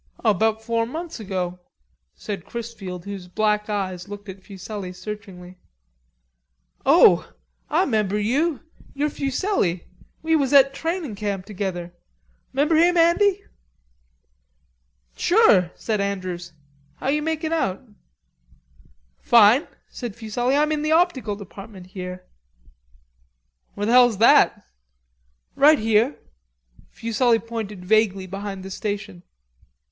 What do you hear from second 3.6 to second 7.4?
eyes looked at Fuselli searchingly. "Oh!